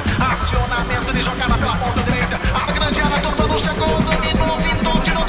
Acionamento 0.00 1.12
de 1.12 1.22
jogada 1.22 1.54
pela 1.58 1.76
ponta 1.76 2.02
direita. 2.02 2.40
A 2.54 2.72
grande 2.72 3.00
área, 3.02 3.18
Turbano 3.20 3.58
chegou, 3.58 4.00
dominou, 4.00 4.56
pintou, 4.56 5.00
tirou. 5.02 5.21